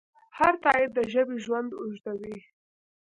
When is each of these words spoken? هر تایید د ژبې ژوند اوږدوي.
هر 0.37 0.53
تایید 0.63 0.91
د 0.97 0.99
ژبې 1.13 1.37
ژوند 1.45 1.69
اوږدوي. 1.81 2.37